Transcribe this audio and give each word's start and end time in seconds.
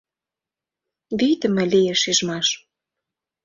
Вийдыме 1.19 1.63
лие 1.71 1.93
шижмаш. 2.01 2.47